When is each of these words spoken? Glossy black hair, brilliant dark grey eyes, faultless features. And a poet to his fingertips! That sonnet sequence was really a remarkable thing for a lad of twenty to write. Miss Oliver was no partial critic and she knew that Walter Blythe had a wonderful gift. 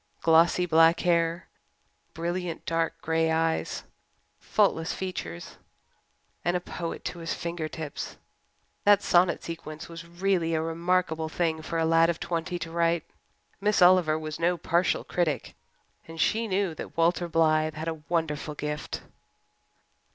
Glossy 0.23 0.65
black 0.65 1.01
hair, 1.01 1.47
brilliant 2.15 2.65
dark 2.65 2.99
grey 3.03 3.29
eyes, 3.29 3.83
faultless 4.39 4.93
features. 4.93 5.57
And 6.43 6.57
a 6.57 6.59
poet 6.59 7.05
to 7.05 7.19
his 7.19 7.35
fingertips! 7.35 8.17
That 8.83 9.03
sonnet 9.03 9.43
sequence 9.43 9.87
was 9.87 10.07
really 10.07 10.55
a 10.55 10.61
remarkable 10.63 11.29
thing 11.29 11.61
for 11.61 11.77
a 11.77 11.85
lad 11.85 12.09
of 12.09 12.19
twenty 12.19 12.57
to 12.57 12.71
write. 12.71 13.03
Miss 13.61 13.79
Oliver 13.79 14.17
was 14.17 14.39
no 14.39 14.57
partial 14.57 15.03
critic 15.03 15.53
and 16.07 16.19
she 16.19 16.47
knew 16.47 16.73
that 16.73 16.97
Walter 16.97 17.27
Blythe 17.27 17.75
had 17.75 17.87
a 17.87 18.01
wonderful 18.09 18.55
gift. 18.55 19.03